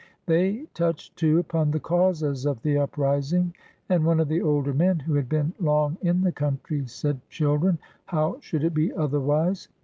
They 0.25 0.65
touched, 0.73 1.15
too, 1.15 1.37
upon 1.37 1.69
the 1.69 1.79
causes 1.79 2.47
of 2.47 2.63
the 2.63 2.75
uprising; 2.75 3.53
and 3.87 4.03
one 4.03 4.19
of 4.19 4.29
the 4.29 4.41
older 4.41 4.73
men, 4.73 4.97
who 4.97 5.13
had 5.13 5.29
been 5.29 5.53
long 5.59 5.95
in 6.01 6.21
the 6.21 6.31
country, 6.31 6.87
said: 6.87 7.21
"Children, 7.29 7.77
how 8.07 8.37
should 8.41 8.63
it 8.63 8.73
be 8.73 8.91
otherwise? 8.95 9.67